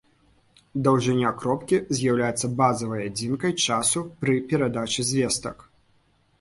Даўжыня 0.87 1.29
кропкі 1.41 1.77
з'яўляецца 1.99 2.51
базавай 2.63 3.05
адзінкай 3.11 3.53
часу 3.69 4.05
пры 4.25 4.33
перадачы 4.51 5.01
звестак. 5.15 5.57